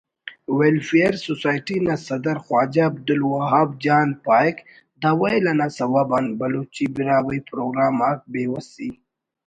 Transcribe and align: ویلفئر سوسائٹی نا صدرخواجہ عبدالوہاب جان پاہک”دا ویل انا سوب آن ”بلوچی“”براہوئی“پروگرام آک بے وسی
ویلفئر 0.57 1.13
سوسائٹی 1.27 1.77
نا 1.85 1.95
صدرخواجہ 2.07 2.83
عبدالوہاب 2.91 3.69
جان 3.83 4.07
پاہک”دا 4.25 5.11
ویل 5.19 5.45
انا 5.51 5.67
سوب 5.77 6.09
آن 6.17 6.25
”بلوچی“”براہوئی“پروگرام 6.39 7.95
آک 8.09 8.19
بے 8.31 8.43
وسی 8.51 8.89